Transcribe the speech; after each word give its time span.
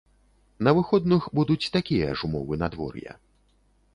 На 0.67 0.71
выходных 0.77 1.27
будуць 1.41 1.71
такія 1.77 2.09
ж 2.21 2.27
умовы 2.29 2.53
надвор'я. 2.65 3.13